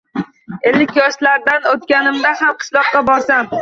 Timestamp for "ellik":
0.71-0.95